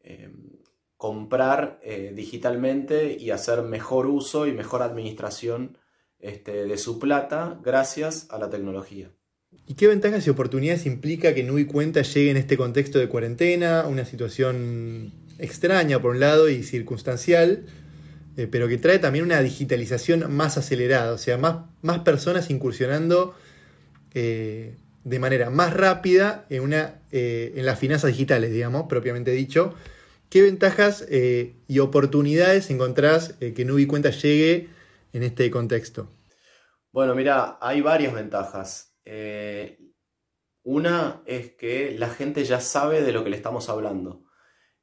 em, 0.00 0.63
comprar 1.04 1.80
eh, 1.82 2.14
digitalmente 2.16 3.14
y 3.20 3.30
hacer 3.30 3.60
mejor 3.60 4.06
uso 4.06 4.46
y 4.46 4.52
mejor 4.52 4.80
administración 4.80 5.76
este, 6.18 6.64
de 6.64 6.78
su 6.78 6.98
plata 6.98 7.60
gracias 7.62 8.26
a 8.30 8.38
la 8.38 8.48
tecnología. 8.48 9.10
¿Y 9.66 9.74
qué 9.74 9.86
ventajas 9.86 10.26
y 10.26 10.30
oportunidades 10.30 10.86
implica 10.86 11.34
que 11.34 11.42
Nui 11.42 11.66
Cuenta 11.66 12.00
llegue 12.00 12.30
en 12.30 12.38
este 12.38 12.56
contexto 12.56 12.98
de 12.98 13.10
cuarentena, 13.10 13.86
una 13.86 14.06
situación 14.06 15.12
extraña 15.38 16.00
por 16.00 16.12
un 16.12 16.20
lado 16.20 16.48
y 16.48 16.62
circunstancial, 16.62 17.66
eh, 18.38 18.48
pero 18.50 18.66
que 18.66 18.78
trae 18.78 18.98
también 18.98 19.26
una 19.26 19.42
digitalización 19.42 20.34
más 20.34 20.56
acelerada, 20.56 21.12
o 21.12 21.18
sea, 21.18 21.36
más, 21.36 21.66
más 21.82 21.98
personas 21.98 22.48
incursionando 22.48 23.34
eh, 24.14 24.78
de 25.04 25.18
manera 25.18 25.50
más 25.50 25.74
rápida 25.74 26.46
en, 26.48 26.62
una, 26.62 27.02
en 27.10 27.66
las 27.66 27.78
finanzas 27.78 28.08
digitales, 28.08 28.52
digamos, 28.52 28.86
propiamente 28.88 29.32
dicho, 29.32 29.74
¿Qué 30.34 30.42
ventajas 30.42 31.06
eh, 31.10 31.62
y 31.68 31.78
oportunidades 31.78 32.68
encontrás 32.68 33.36
eh, 33.38 33.54
que 33.54 33.64
Nubi 33.64 33.86
Cuenta 33.86 34.10
llegue 34.10 34.68
en 35.12 35.22
este 35.22 35.48
contexto? 35.48 36.10
Bueno, 36.90 37.14
mira, 37.14 37.56
hay 37.60 37.80
varias 37.82 38.12
ventajas. 38.12 38.98
Eh, 39.04 39.78
una 40.64 41.22
es 41.24 41.52
que 41.52 41.96
la 41.96 42.08
gente 42.08 42.42
ya 42.42 42.58
sabe 42.58 43.02
de 43.02 43.12
lo 43.12 43.22
que 43.22 43.30
le 43.30 43.36
estamos 43.36 43.68
hablando. 43.68 44.24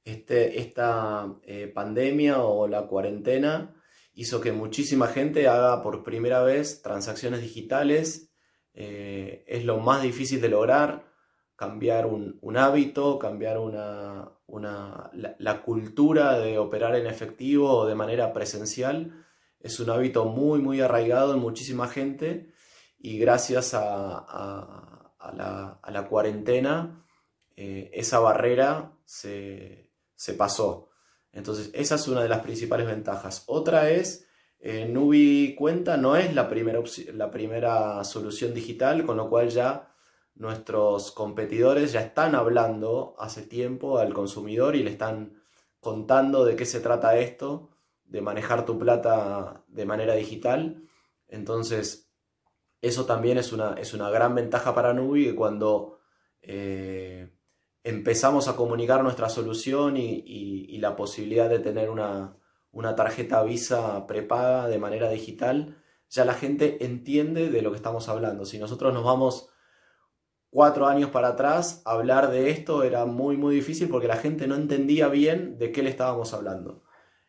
Este, 0.05 0.62
esta 0.62 1.27
pandemia 1.75 2.41
o 2.43 2.70
la 2.70 2.88
cuarentena 2.88 3.75
hizo 4.13 4.39
que 4.39 4.53
muchísima 4.53 5.08
gente 5.08 5.50
haga 5.50 5.84
por 5.84 6.05
primera 6.05 6.43
vez 6.43 6.81
transacciones 6.81 7.41
digitales. 7.41 8.31
es 8.74 9.65
lo 9.65 9.79
más 9.79 10.01
difícil 10.01 10.39
de 10.39 10.48
lograr, 10.48 11.12
cambiar 11.58 12.05
un 12.05 12.58
hábito, 12.58 13.20
cambiar 13.20 13.60
una, 13.60 14.31
la, 14.60 15.62
cultura 15.63 16.38
de 16.39 16.58
operar 16.58 16.96
en 16.96 17.08
efectivo 17.08 17.72
o 17.72 17.86
de 17.86 17.96
manera 17.96 18.34
presencial 18.34 19.25
es 19.60 19.79
un 19.79 19.89
hábito 19.89 20.25
muy, 20.25 20.60
muy 20.60 20.81
arraigado 20.81 21.34
en 21.34 21.39
muchísima 21.39 21.88
gente 21.88 22.51
y 23.00 23.17
gracias 23.17 23.74
a, 23.74 25.10
la, 25.34 26.08
cuarentena 26.10 27.05
eh, 27.55 27.89
esa 27.93 28.20
barrera 28.20 28.91
se, 29.05 29.91
pasó. 30.38 30.89
Entonces 31.31 31.70
esa 31.74 31.96
es 31.96 32.08
una 32.08 32.22
de 32.22 32.29
las 32.29 32.41
principales 32.41 32.88
ventajas. 32.88 33.43
Otra 33.48 33.89
es, 33.89 34.27
eh, 34.60 34.86
Nubi 34.86 35.55
Cuenta 35.58 35.96
no 35.96 36.15
es 36.15 36.36
la 36.36 36.50
primera, 36.50 36.81
la 37.13 37.31
primera 37.31 38.03
solución 38.03 38.53
digital, 38.53 39.05
con 39.05 39.17
lo 39.17 39.29
cual 39.29 39.50
ya 39.50 39.90
nuestros 40.35 41.11
competidores 41.11 41.91
ya 41.91 42.01
están 42.01 42.35
hablando 42.35 43.15
hace 43.19 43.43
tiempo 43.43 44.00
al 44.00 44.13
consumidor 44.13 44.75
y 44.75 44.83
le 44.83 44.91
están 44.91 45.41
contando 45.79 46.45
de 46.45 46.55
qué 46.55 46.65
se 46.65 46.79
trata 46.79 47.17
esto, 47.17 47.71
de 48.05 48.21
manejar 48.21 48.65
tu 48.65 48.77
plata 48.77 49.63
de 49.67 49.85
manera 49.85 50.15
digital. 50.15 50.83
Entonces, 51.27 52.11
eso 52.81 53.05
también 53.05 53.38
es 53.38 53.53
una, 53.53 53.73
es 53.73 53.93
una 53.93 54.09
gran 54.09 54.35
ventaja 54.35 54.73
para 54.73 54.93
Nubi 54.93 55.25
que 55.25 55.35
cuando 55.35 56.00
eh, 56.41 57.31
empezamos 57.83 58.47
a 58.47 58.55
comunicar 58.55 59.03
nuestra 59.03 59.29
solución 59.29 59.97
y, 59.97 60.77
la 60.79 60.95
posibilidad 60.95 61.47
de 61.47 61.59
tener 61.59 61.91
una, 61.91 62.35
una 62.71 62.95
tarjeta 62.95 63.43
Visa 63.43 64.07
prepaga 64.07 64.67
de 64.67 64.79
manera 64.79 65.11
digital, 65.11 65.77
ya 66.09 66.25
la 66.25 66.33
gente 66.33 66.83
entiende 66.83 67.51
de 67.51 67.61
lo 67.61 67.69
que 67.69 67.77
estamos 67.77 68.09
hablando. 68.09 68.45
Si 68.45 68.57
nosotros 68.57 68.91
nos 68.95 69.03
vamos 69.03 69.50
cuatro 70.51 70.86
años 70.86 71.10
para 71.10 71.29
atrás, 71.29 71.81
hablar 71.86 72.29
de 72.29 72.51
esto 72.51 72.84
era 72.84 73.05
muy, 73.05 73.38
muy 73.38 73.55
difícil 73.55 73.89
porque 73.89 74.08
la 74.08 74.17
gente 74.17 74.46
no 74.46 74.55
entendía 74.55 75.08
bien 75.08 75.58
de 75.58 75.72
qué 75.72 75.81
le 75.81 75.89
estábamos 75.89 76.34
hablando. 76.34 76.84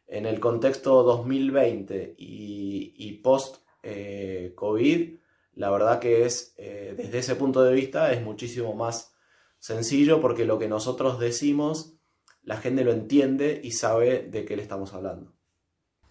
En 0.06 0.26
el 0.26 0.40
contexto 0.40 1.02
2020 1.04 2.16
y, 2.18 3.20
post-COVID, 3.22 5.00
eh, 5.00 5.20
la 5.54 5.70
verdad 5.70 6.00
que 6.00 6.26
es, 6.26 6.54
eh, 6.58 6.94
desde 6.96 7.18
ese 7.18 7.36
punto 7.36 7.62
de 7.62 7.72
vista, 7.72 8.12
es 8.12 8.20
muchísimo 8.22 8.74
más 8.74 9.14
sencillo 9.58 10.20
porque 10.20 10.44
lo 10.44 10.58
que 10.58 10.68
nosotros 10.68 11.18
decimos, 11.18 11.94
la 12.42 12.56
gente 12.56 12.84
lo 12.84 12.92
entiende 12.92 13.60
y 13.62 13.70
sabe 13.70 14.28
de 14.30 14.44
qué 14.44 14.56
le 14.56 14.62
estamos 14.62 14.92
hablando. 14.92 15.32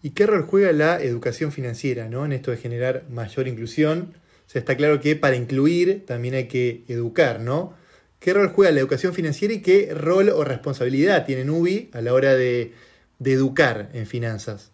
¿Y 0.02 0.10
qué 0.10 0.26
rol 0.26 0.42
juega 0.42 0.72
la 0.72 1.00
educación 1.00 1.52
financiera 1.52 2.08
¿no? 2.08 2.24
en 2.24 2.32
esto 2.32 2.50
de 2.50 2.56
generar 2.56 3.04
mayor 3.08 3.46
inclusión? 3.46 4.14
Está 4.58 4.76
claro 4.76 5.00
que 5.00 5.16
para 5.16 5.36
incluir 5.36 6.04
también 6.06 6.34
hay 6.34 6.48
que 6.48 6.84
educar, 6.88 7.40
¿no? 7.40 7.74
¿Qué 8.22 8.32
rol 8.32 8.52
juega 8.54 8.70
la 8.70 8.78
educación 8.78 9.14
financiera 9.14 9.52
y 9.52 9.62
qué 9.62 9.92
rol 9.94 10.28
o 10.28 10.44
responsabilidad 10.44 11.26
tiene 11.26 11.50
UBI 11.50 11.90
a 11.92 12.00
la 12.00 12.14
hora 12.14 12.34
de, 12.34 12.72
educar 13.18 13.90
en 13.94 14.06
finanzas? 14.06 14.72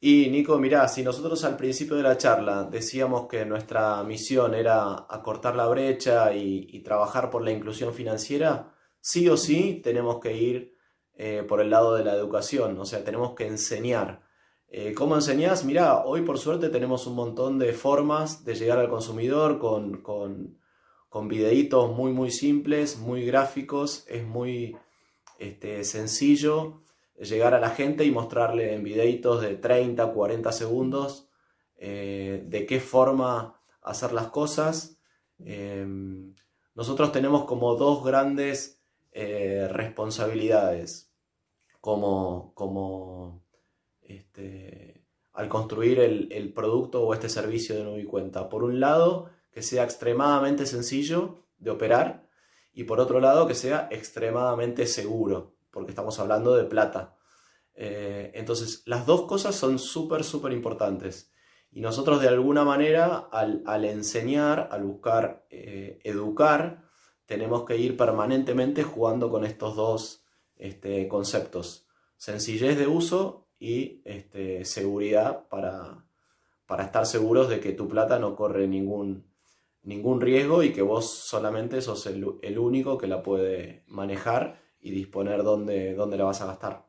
Y 0.00 0.28
Nico, 0.30 0.58
mirá, 0.58 0.88
si 0.88 1.04
nosotros 1.04 1.44
al 1.44 1.56
principio 1.56 1.94
de 1.94 2.02
la 2.02 2.16
charla 2.16 2.64
decíamos 2.64 3.28
que 3.28 3.44
nuestra 3.44 4.02
misión 4.02 4.54
era 4.54 5.06
acortar 5.08 5.54
la 5.54 5.68
brecha 5.68 6.34
y, 6.34 6.80
trabajar 6.80 7.30
por 7.30 7.44
la 7.44 7.52
inclusión 7.52 7.94
financiera, 7.94 8.74
sí 9.00 9.28
o 9.28 9.36
sí 9.36 9.80
tenemos 9.84 10.18
que 10.18 10.36
ir 10.36 10.74
eh, 11.14 11.44
por 11.46 11.60
el 11.60 11.70
lado 11.70 11.94
de 11.94 12.04
la 12.04 12.14
educación, 12.14 12.76
o 12.76 12.84
sea, 12.84 13.04
tenemos 13.04 13.36
que 13.36 13.46
enseñar. 13.46 14.22
Eh, 14.72 14.94
¿Cómo 14.94 15.16
enseñás? 15.16 15.64
Mirá, 15.64 16.04
hoy 16.04 16.22
por 16.22 16.38
suerte 16.38 16.68
tenemos 16.68 17.04
un 17.08 17.16
montón 17.16 17.58
de 17.58 17.72
formas 17.72 18.44
de 18.44 18.54
llegar 18.54 18.78
al 18.78 18.88
consumidor 18.88 19.58
con, 19.58 20.00
con, 20.00 21.28
videitos 21.28 21.90
muy 21.90 22.12
muy 22.12 22.30
simples, 22.30 22.96
muy 22.96 23.24
gráficos, 23.26 24.04
es 24.06 24.24
muy 24.24 24.76
este, 25.40 25.82
sencillo 25.82 26.82
llegar 27.18 27.52
a 27.52 27.60
la 27.60 27.70
gente 27.70 28.04
y 28.04 28.12
mostrarle 28.12 28.72
en 28.74 28.84
videitos 28.84 29.42
de 29.42 29.56
30, 29.56 30.12
40 30.12 30.52
segundos 30.52 31.28
eh, 31.76 32.44
de 32.46 32.64
qué 32.64 32.78
forma 32.78 33.60
hacer 33.82 34.12
las 34.12 34.28
cosas. 34.28 35.00
Em, 35.40 36.32
nosotros 36.76 37.10
tenemos 37.10 37.44
como 37.44 37.74
dos 37.74 38.04
grandes 38.04 38.80
eh, 39.10 39.66
responsabilidades 39.68 41.12
como, 41.80 42.52
como 42.54 43.42
este, 44.16 45.04
al 45.32 45.48
construir 45.48 46.00
el, 46.00 46.52
producto 46.52 47.02
o 47.02 47.14
este 47.14 47.28
servicio 47.28 47.76
de 47.76 47.84
Nubi 47.84 48.04
Cuenta. 48.04 48.48
Por 48.48 48.64
un 48.64 48.80
lado, 48.80 49.30
que 49.52 49.62
sea 49.62 49.84
extremadamente 49.84 50.66
sencillo 50.66 51.46
de 51.58 51.70
operar 51.70 52.28
y 52.72 52.84
por 52.84 53.00
otro 53.00 53.20
lado, 53.20 53.46
que 53.46 53.54
sea 53.54 53.88
extremadamente 53.90 54.86
seguro, 54.86 55.54
porque 55.70 55.90
estamos 55.90 56.18
hablando 56.18 56.54
de 56.56 56.64
plata. 56.64 57.16
Eh, 57.74 58.32
entonces, 58.34 58.82
las 58.86 59.06
dos 59.06 59.22
cosas 59.22 59.54
son 59.54 59.78
súper, 59.78 60.24
súper 60.24 60.52
importantes. 60.52 61.32
Y 61.72 61.80
nosotros 61.80 62.20
de 62.20 62.28
alguna 62.28 62.64
manera, 62.64 63.28
al, 63.32 63.84
enseñar, 63.84 64.68
al 64.72 64.84
buscar 64.84 65.46
eh, 65.50 66.00
educar, 66.04 66.84
tenemos 67.26 67.64
que 67.64 67.76
ir 67.76 67.96
permanentemente 67.96 68.82
jugando 68.82 69.30
con 69.30 69.44
estos 69.44 69.76
dos 69.76 70.24
este, 70.56 71.06
conceptos. 71.06 71.86
Sencillez 72.16 72.76
de 72.76 72.88
uso 72.88 73.49
y 73.60 74.00
este, 74.06 74.64
seguridad 74.64 75.44
para, 75.48 76.02
estar 76.82 77.06
seguros 77.06 77.48
de 77.48 77.60
que 77.60 77.72
tu 77.72 77.88
plata 77.88 78.18
no 78.18 78.34
corre 78.34 78.66
ningún, 78.66 79.24
ningún 79.82 80.20
riesgo 80.20 80.62
y 80.62 80.72
que 80.72 80.82
vos 80.82 81.10
solamente 81.10 81.82
sos 81.82 82.06
el, 82.06 82.58
único 82.58 82.96
que 82.96 83.06
la 83.06 83.22
puede 83.22 83.82
manejar 83.86 84.58
y 84.80 84.90
disponer 84.92 85.42
dónde, 85.42 85.94
dónde 85.94 86.16
la 86.16 86.24
vas 86.24 86.40
a 86.40 86.46
gastar. 86.46 86.86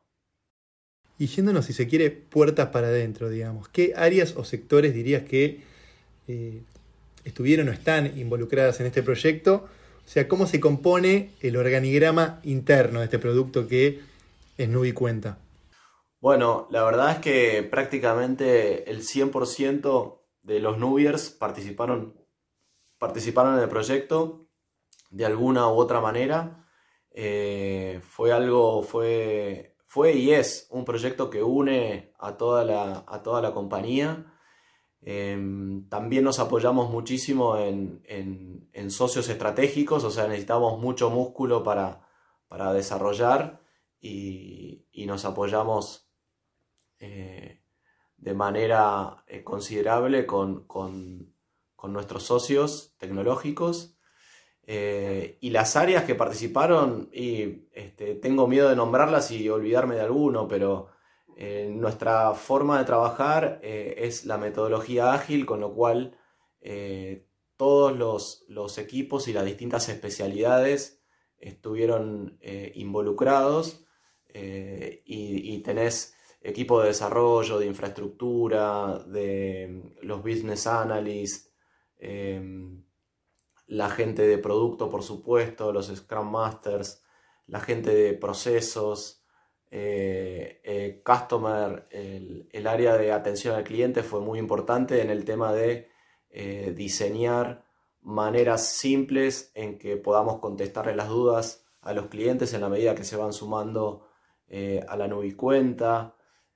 Y 1.18 1.26
yéndonos, 1.26 1.66
si 1.66 1.74
se 1.74 1.86
quiere, 1.86 2.10
puertas 2.10 2.68
para 2.68 2.88
adentro, 2.88 3.28
digamos, 3.28 3.68
¿qué 3.68 3.92
áreas 3.94 4.34
o 4.36 4.44
sectores 4.44 4.94
dirías 4.94 5.24
que 5.24 5.60
eh, 6.26 6.62
estuvieron 7.24 7.68
o 7.68 7.72
están 7.72 8.18
involucradas 8.18 8.80
en 8.80 8.86
este 8.86 9.02
proyecto? 9.02 9.68
O 10.04 10.08
sea, 10.08 10.26
¿cómo 10.26 10.46
se 10.46 10.58
compone 10.58 11.30
el 11.42 11.56
organigrama 11.56 12.40
interno 12.44 13.00
de 13.00 13.04
este 13.04 13.18
producto 13.18 13.68
que 13.68 14.00
es 14.56 14.68
Nubi 14.68 14.92
Cuenta? 14.92 15.38
Bueno, 16.22 16.68
la 16.70 16.84
verdad 16.84 17.10
es 17.10 17.18
que 17.18 17.64
prácticamente 17.64 18.88
el 18.88 19.02
100% 19.02 20.20
de 20.42 20.60
los 20.60 20.78
Nubiers 20.78 21.30
participaron, 21.30 22.16
participaron 22.96 23.56
en 23.56 23.64
el 23.64 23.68
proyecto 23.68 24.46
de 25.10 25.26
alguna 25.26 25.66
u 25.66 25.72
otra 25.72 26.00
manera. 26.00 26.64
Eh, 27.10 28.00
fue 28.04 28.32
algo, 28.32 28.84
fue, 28.84 29.74
fue 29.84 30.12
y 30.12 30.30
es 30.30 30.68
un 30.70 30.84
proyecto 30.84 31.28
que 31.28 31.42
une 31.42 32.14
a 32.20 32.36
toda 32.36 32.64
la, 32.64 33.04
a 33.08 33.20
toda 33.24 33.42
la 33.42 33.52
compañía. 33.52 34.32
Em, 35.00 35.88
también 35.88 36.22
nos 36.22 36.38
apoyamos 36.38 36.88
muchísimo 36.88 37.58
en, 37.58 38.00
socios 38.90 39.28
estratégicos, 39.28 40.04
o 40.04 40.10
sea, 40.12 40.28
necesitamos 40.28 40.78
mucho 40.78 41.10
músculo 41.10 41.64
para, 41.64 42.06
desarrollar 42.72 43.60
y, 44.00 44.86
nos 45.04 45.24
apoyamos 45.24 46.01
eh, 47.02 47.58
de 48.16 48.32
manera 48.32 49.24
eh, 49.26 49.42
considerable 49.42 50.24
con, 50.24 50.68
nuestros 51.82 52.22
socios 52.22 52.94
tecnológicos. 52.96 53.98
Eh, 54.64 55.36
y 55.40 55.50
las 55.50 55.74
áreas 55.74 56.04
que 56.04 56.14
participaron, 56.14 57.10
y 57.12 57.66
este, 57.72 58.14
tengo 58.14 58.46
miedo 58.46 58.68
de 58.68 58.76
nombrarlas 58.76 59.32
y 59.32 59.48
olvidarme 59.48 59.96
de 59.96 60.02
alguno, 60.02 60.46
pero 60.46 60.90
nuestra 61.70 62.34
forma 62.34 62.78
de 62.78 62.84
trabajar 62.84 63.58
es 63.62 64.26
la 64.26 64.38
metodología 64.38 65.12
ágil, 65.12 65.44
con 65.44 65.58
lo 65.58 65.74
cual 65.74 66.16
todos 67.56 68.46
los, 68.48 68.78
equipos 68.78 69.26
y 69.26 69.32
las 69.32 69.44
distintas 69.44 69.88
especialidades 69.88 71.02
estuvieron 71.38 72.38
involucrados 72.74 73.84
y 74.32 75.58
tenés 75.64 76.14
equipo 76.42 76.80
de 76.80 76.88
desarrollo, 76.88 77.58
de 77.58 77.66
infraestructura, 77.66 78.98
de 79.06 79.94
los 80.02 80.22
business 80.22 80.66
analysts, 80.66 81.52
em, 81.98 82.82
la 83.66 83.88
gente 83.88 84.26
de 84.26 84.38
producto, 84.38 84.90
por 84.90 85.02
supuesto, 85.02 85.72
los 85.72 85.86
Scrum 85.86 86.30
Masters, 86.30 87.02
la 87.46 87.60
gente 87.60 87.94
de 87.94 88.14
procesos, 88.14 89.22
eh, 89.70 90.60
eh, 90.64 91.02
Customer, 91.02 91.88
el, 91.90 92.66
área 92.66 92.98
de 92.98 93.10
atención 93.10 93.54
al 93.54 93.64
cliente 93.64 94.02
fue 94.02 94.20
muy 94.20 94.38
importante 94.38 95.00
en 95.00 95.08
el 95.08 95.24
tema 95.24 95.54
de 95.54 95.88
eh, 96.28 96.74
diseñar 96.76 97.64
maneras 98.02 98.68
simples 98.68 99.50
en 99.54 99.78
que 99.78 99.96
podamos 99.96 100.40
contestarle 100.40 100.94
las 100.94 101.08
dudas 101.08 101.64
a 101.80 101.94
los 101.94 102.08
clientes 102.08 102.52
en 102.52 102.60
la 102.60 102.68
medida 102.68 102.94
que 102.94 103.04
se 103.04 103.16
van 103.16 103.32
sumando 103.32 104.08
a 104.86 104.96
la 104.98 105.08
cuenta. 105.34 106.14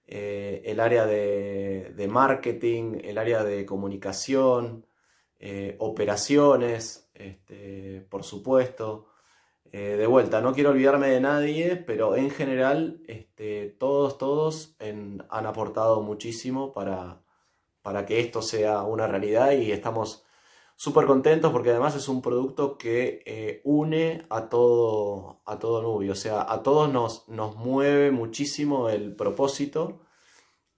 Eh, 0.09 0.63
el 0.67 0.81
área 0.81 1.05
de, 1.07 2.07
marketing, 2.09 2.99
el 3.03 3.19
área 3.19 3.43
de 3.43 3.67
comunicación, 3.67 4.87
eh, 5.39 5.77
operaciones, 5.79 7.11
este, 7.15 8.07
por 8.09 8.25
supuesto. 8.25 9.09
Eh, 9.73 9.97
de 9.97 10.07
vuelta, 10.07 10.41
no 10.41 10.55
quiero 10.55 10.71
olvidarme 10.71 11.09
de 11.09 11.21
nadie, 11.21 11.77
pero 11.77 12.17
en 12.17 12.31
general 12.31 13.01
este, 13.09 13.69
todos, 13.79 14.17
todos 14.19 14.77
han 14.79 15.47
aportado 15.47 16.03
muchísimo 16.03 16.73
para, 16.73 17.21
para 17.83 18.07
que 18.07 18.21
esto 18.21 18.43
sea 18.43 18.83
una 18.83 19.07
realidad 19.07 19.53
y 19.53 19.73
estamos 19.73 20.26
súper 20.77 21.07
contentos 21.07 21.53
porque 21.53 21.71
además 21.71 21.97
es 21.97 22.09
un 22.09 22.23
producto 22.23 22.79
que 22.79 23.61
une 23.65 24.27
a 24.31 24.49
todo, 24.49 25.41
a 25.45 25.59
todo 25.59 25.83
Nubi, 25.83 26.11
o 26.11 26.15
sea, 26.15 26.47
a 26.49 26.63
todos 26.63 26.93
nos, 26.93 27.29
nos 27.29 27.57
mueve 27.57 28.11
muchísimo 28.13 28.89
el 28.89 29.17
propósito 29.17 30.01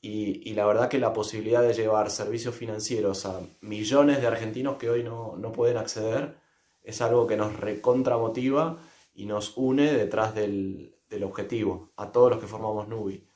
y, 0.00 0.54
la 0.54 0.64
verdad 0.66 0.88
que 0.88 0.98
la 0.98 1.12
posibilidad 1.12 1.62
de 1.62 1.74
llevar 1.74 2.10
servicios 2.10 2.54
financieros 2.54 3.26
a 3.26 3.40
millones 3.60 4.20
de 4.20 4.28
argentinos 4.28 4.76
que 4.76 4.90
hoy 4.90 5.02
no, 5.02 5.52
pueden 5.52 5.76
acceder 5.76 6.36
es 6.82 7.02
algo 7.02 7.26
que 7.26 7.36
nos 7.36 7.58
recontramotiva 7.58 8.78
y 9.14 9.26
nos 9.26 9.56
une 9.56 9.92
detrás 9.92 10.34
del, 10.34 10.94
objetivo, 11.24 11.90
a 11.96 12.12
todos 12.12 12.30
los 12.30 12.40
que 12.40 12.46
formamos 12.46 12.88
Nubi. 12.88 13.26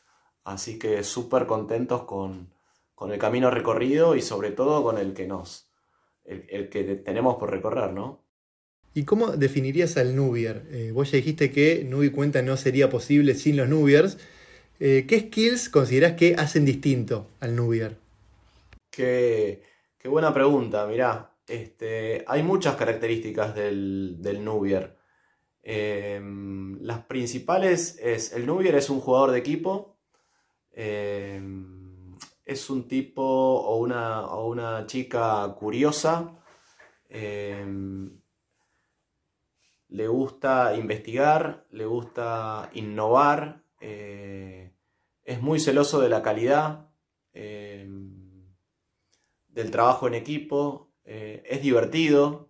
Así 0.45 0.79
que 0.79 1.03
súper 1.05 1.47
contentos 1.47 2.05
con, 2.05 2.53
el 3.01 3.19
camino 3.19 3.51
recorrido 3.51 4.15
y 4.15 4.23
sobre 4.23 4.53
todo 4.53 4.85
con 4.85 4.97
el 4.99 5.15
que 5.15 5.27
nos, 5.27 5.72
el, 6.25 6.69
que 6.69 6.85
tenemos 6.97 7.37
por 7.37 7.51
recorrer, 7.51 7.93
¿no? 7.93 8.23
¿Y 8.95 9.05
cómo 9.05 9.29
definirías 9.29 9.97
al 9.97 10.15
Nubier? 10.15 10.67
Eh, 10.71 10.91
vos 10.93 11.11
ya 11.11 11.17
dijiste 11.17 11.51
que 11.51 11.85
Nubi 11.85 12.11
Cuenta 12.11 12.43
no 12.43 12.57
sería 12.57 12.91
posible 12.91 13.35
sin 13.35 13.57
los 13.57 13.69
Nubiers. 13.69 14.19
Eh, 14.81 15.07
¿Qué 15.09 15.21
skills 15.21 15.69
considerás 15.69 16.13
que 16.13 16.35
hacen 16.35 16.65
distinto 16.65 17.29
al 17.41 17.57
Nubier? 17.57 17.97
Qué, 18.91 19.63
buena 20.05 20.35
pregunta, 20.35 20.87
mirá. 20.87 21.31
Este, 21.47 22.25
hay 22.27 22.43
muchas 22.43 22.77
características 22.77 23.55
del, 23.55 24.41
Nubier. 24.43 24.97
Em, 25.63 26.79
las 26.83 27.05
principales 27.05 27.99
es, 28.03 28.33
el 28.33 28.45
Nubier 28.45 28.75
es 28.75 28.91
un 28.91 29.01
jugador 29.01 29.31
de 29.31 29.39
equipo, 29.39 29.97
em, 30.73 31.82
es 32.45 32.71
un 32.71 32.89
tipo 32.89 33.23
o 33.23 33.77
una, 33.77 34.27
o 34.27 34.49
una 34.49 34.87
chica 34.87 35.55
curiosa, 35.59 36.39
em, 37.09 38.21
le 39.89 40.09
gusta 40.09 40.75
investigar, 40.75 41.67
le 41.71 41.85
gusta 41.85 42.71
innovar, 42.73 43.63
eh, 43.81 44.75
es 45.25 45.43
muy 45.43 45.61
celoso 45.61 46.01
de 46.01 46.09
la 46.09 46.23
calidad, 46.23 46.91
eh, 47.35 47.89
del 49.49 49.71
trabajo 49.71 50.09
en 50.09 50.15
equipo, 50.15 50.93
eh, 51.05 51.43
es 51.47 51.63
divertido, 51.63 52.49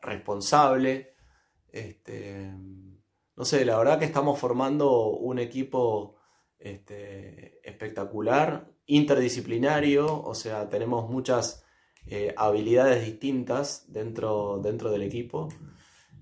responsable. 0.00 1.14
Este, 1.70 2.50
no 3.36 3.44
sé, 3.44 3.64
la 3.64 3.76
verdad 3.76 3.98
que 3.98 4.04
estamos 4.04 4.38
formando 4.38 5.10
un 5.10 5.38
equipo 5.38 6.17
este, 6.58 7.60
espectacular, 7.68 8.70
interdisciplinario, 8.86 10.22
o 10.22 10.34
sea, 10.34 10.68
tenemos 10.68 11.08
muchas 11.10 11.64
habilidades 12.38 13.04
distintas 13.04 13.84
dentro, 13.92 14.60
dentro 14.62 14.90
del 14.90 15.02
equipo. 15.02 15.48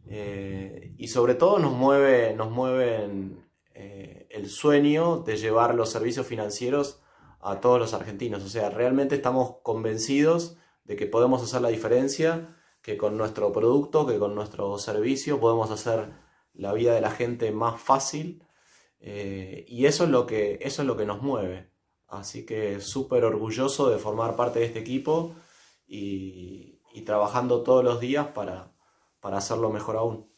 Eh, 0.08 0.94
y 0.98 1.08
sobre 1.08 1.34
todo 1.34 1.58
nos, 1.58 1.72
mueve, 1.72 2.34
nos 2.34 2.50
mueven 2.50 3.44
eh, 3.74 4.28
el 4.30 4.48
sueño 4.48 5.18
de 5.18 5.36
llevar 5.36 5.74
los 5.74 5.90
servicios 5.90 6.26
financieros 6.26 7.02
a 7.40 7.60
todos 7.60 7.78
los 7.78 7.94
argentinos. 7.94 8.44
O 8.44 8.48
sea, 8.48 8.70
realmente 8.70 9.16
estamos 9.16 9.56
convencidos 9.62 10.56
de 10.84 10.96
que 10.96 11.06
podemos 11.06 11.42
hacer 11.42 11.60
la 11.60 11.68
diferencia, 11.68 12.56
que 12.82 12.96
con 12.96 13.16
nuestro 13.16 13.52
producto, 13.52 14.06
que 14.06 14.18
con 14.18 14.34
nuestro 14.34 14.78
servicio 14.78 15.40
podemos 15.40 15.70
hacer 15.70 16.12
la 16.54 16.72
vida 16.72 16.94
de 16.94 17.00
la 17.00 17.10
gente 17.10 17.50
más 17.50 17.80
fácil. 17.80 18.44
Eh, 19.00 19.64
y 19.68 19.86
eso 19.86 20.04
es, 20.04 20.10
lo 20.10 20.26
que, 20.26 20.58
eso 20.60 20.82
es 20.82 20.88
lo 20.88 20.96
que 20.96 21.06
nos 21.06 21.22
mueve. 21.22 21.70
Así 22.08 22.46
que 22.46 22.80
súper 22.80 23.24
orgulloso 23.24 23.90
de 23.90 23.98
formar 23.98 24.36
parte 24.36 24.60
de 24.60 24.66
este 24.66 24.78
equipo 24.78 25.34
y 25.86 26.80
trabajando 27.04 27.62
todos 27.62 27.84
los 27.84 28.00
días 28.00 28.28
para, 28.28 28.72
para 29.20 29.38
hacerlo 29.38 29.70
mejor 29.70 29.96
aún. 29.96 30.28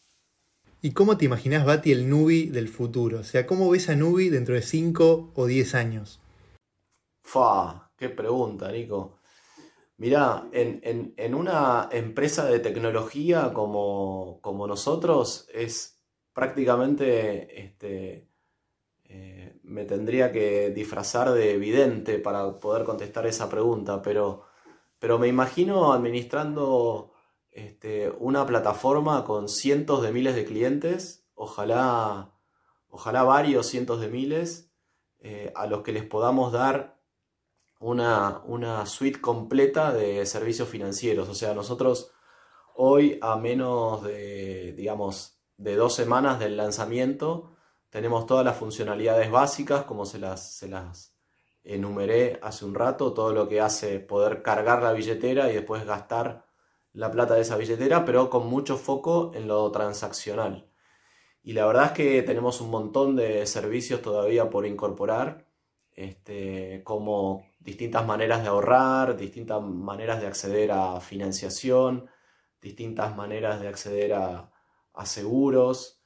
¿Y 0.80 0.92
cómo 0.92 1.16
te 1.16 1.24
imaginas, 1.24 1.66
Bati, 1.66 1.90
el 1.90 2.08
Nubi 2.08 2.46
del 2.46 2.68
futuro? 2.68 3.18
O 3.18 3.24
sea, 3.24 3.46
¿cómo 3.46 3.68
ves 3.68 3.88
a 3.88 3.96
Nubi 3.96 4.28
dentro 4.28 4.54
de 4.54 4.62
5 4.62 5.32
o 5.34 5.46
10 5.46 5.74
años? 5.74 6.20
Fa, 7.22 7.90
qué 7.96 8.08
pregunta, 8.08 8.70
Nico. 8.70 9.18
Mirá, 9.96 10.48
en, 10.52 11.34
una 11.34 11.88
empresa 11.90 12.46
de 12.46 12.60
tecnología 12.60 13.52
como, 13.52 14.40
nosotros 14.68 15.48
es 15.52 16.00
prácticamente, 16.32 17.60
este, 17.60 18.28
eh, 19.08 19.58
me 19.62 19.84
tendría 19.84 20.32
que 20.32 20.70
disfrazar 20.70 21.32
de 21.32 21.52
evidente 21.52 22.18
para 22.18 22.58
poder 22.60 22.84
contestar 22.84 23.26
esa 23.26 23.48
pregunta, 23.48 24.02
pero, 24.02 24.44
pero 24.98 25.18
me 25.18 25.28
imagino 25.28 25.92
administrando 25.92 27.12
este, 27.50 28.10
una 28.18 28.46
plataforma 28.46 29.24
con 29.24 29.48
cientos 29.48 30.02
de 30.02 30.12
miles 30.12 30.34
de 30.34 30.44
clientes, 30.44 31.26
ojalá, 31.34 32.32
ojalá 32.90 33.22
varios 33.22 33.66
cientos 33.66 34.00
de 34.00 34.08
miles, 34.08 34.70
eh, 35.20 35.52
a 35.56 35.66
los 35.66 35.82
que 35.82 35.92
les 35.92 36.04
podamos 36.04 36.52
dar 36.52 36.98
una, 37.80 38.42
una 38.44 38.86
suite 38.86 39.20
completa 39.20 39.92
de 39.92 40.24
servicios 40.26 40.68
financieros. 40.68 41.28
O 41.28 41.34
sea, 41.34 41.54
nosotros 41.54 42.12
hoy 42.74 43.18
a 43.22 43.36
menos 43.36 44.04
de, 44.04 44.72
digamos, 44.76 45.40
de 45.56 45.74
dos 45.74 45.94
semanas 45.94 46.38
del 46.38 46.56
lanzamiento, 46.56 47.50
tenemos 47.90 48.26
todas 48.26 48.44
las 48.44 48.56
funcionalidades 48.56 49.30
básicas, 49.30 49.84
como 49.84 50.04
se 50.04 50.18
las, 50.18 51.14
enumeré 51.64 52.38
hace 52.42 52.64
un 52.64 52.74
rato, 52.74 53.12
todo 53.12 53.32
lo 53.32 53.48
que 53.48 53.60
hace 53.60 54.00
poder 54.00 54.42
cargar 54.42 54.82
la 54.82 54.92
billetera 54.92 55.50
y 55.50 55.54
después 55.54 55.84
gastar 55.84 56.46
la 56.92 57.10
plata 57.10 57.34
de 57.34 57.42
esa 57.42 57.56
billetera, 57.56 58.04
pero 58.04 58.30
con 58.30 58.46
mucho 58.46 58.76
foco 58.76 59.32
en 59.34 59.46
lo 59.48 59.70
transaccional. 59.70 60.68
Y 61.42 61.52
la 61.52 61.66
verdad 61.66 61.86
es 61.86 61.92
que 61.92 62.22
tenemos 62.22 62.60
un 62.60 62.70
montón 62.70 63.16
de 63.16 63.46
servicios 63.46 64.02
todavía 64.02 64.50
por 64.50 64.66
incorporar, 64.66 65.46
este, 65.92 66.82
como 66.84 67.46
distintas 67.58 68.06
maneras 68.06 68.42
de 68.42 68.48
ahorrar, 68.48 69.16
distintas 69.16 69.62
maneras 69.62 70.20
de 70.20 70.26
acceder 70.26 70.72
a 70.72 71.00
financiación, 71.00 72.08
distintas 72.60 73.16
maneras 73.16 73.60
de 73.60 73.68
acceder 73.68 74.14
a, 74.14 74.50
seguros, 75.04 75.97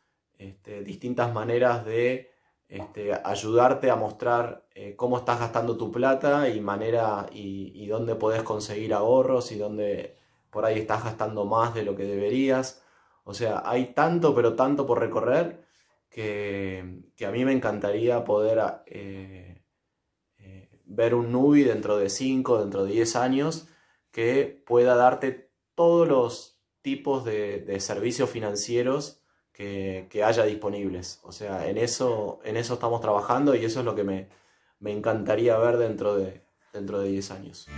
este, 0.49 0.83
distintas 0.83 1.33
maneras 1.33 1.85
de 1.85 2.31
este, 2.69 3.13
ayudarte 3.13 3.91
a 3.91 3.97
mostrar 3.97 4.67
eh, 4.75 4.97
cómo 4.97 5.19
estás 5.19 5.39
gastando 5.39 5.77
tu 5.77 5.93
plata 5.93 6.49
y 6.49 6.61
manera 6.61 7.27
y, 7.31 7.87
dónde 7.87 8.15
podés 8.15 8.43
conseguir 8.43 8.95
ahorros 8.95 9.53
y 9.53 9.59
dónde 9.59 10.17
por 10.51 10.65
ahí 10.65 10.79
estás 10.79 11.05
gastando 11.05 11.45
más 11.45 11.75
de 11.75 11.83
lo 11.83 11.95
que 11.95 12.05
deberías. 12.05 12.83
O 13.25 13.35
sea, 13.35 13.63
hay 13.65 13.93
tanto, 13.93 14.35
pero 14.35 14.55
tanto 14.55 14.87
por 14.87 14.99
recorrer 14.99 15.65
que, 16.09 17.03
a 17.27 17.31
mí 17.31 17.45
me 17.45 17.53
encantaría 17.53 18.25
poder 18.25 18.59
eh, 18.87 19.63
eh, 20.39 20.69
ver 20.87 21.15
un 21.15 21.31
Nubi 21.31 21.65
dentro 21.65 21.99
de 21.99 22.09
5, 22.09 22.61
dentro 22.61 22.85
de 22.85 22.93
10 22.93 23.17
años 23.17 23.69
que 24.11 24.63
pueda 24.67 24.95
darte 24.95 25.51
todos 25.75 26.09
los 26.09 26.61
tipos 26.83 27.25
de, 27.25 27.79
servicios 27.81 28.31
financieros 28.31 29.22
que, 30.09 30.25
haya 30.25 30.45
disponibles. 30.45 31.21
O 31.23 31.33
sea, 31.33 31.69
en 31.69 31.79
eso, 31.79 32.41
en 32.45 32.57
eso 32.57 32.75
estamos 32.75 33.01
trabajando 33.01 33.55
y 33.55 33.65
eso 33.65 33.81
es 33.81 33.85
lo 33.85 33.95
que 33.95 34.05
me, 34.05 34.29
encantaría 34.85 35.57
ver 35.59 35.79
dentro 35.79 36.17
de, 36.17 36.43
dentro 36.73 37.01
de 37.01 37.09
10 37.09 37.31
años. 37.31 37.69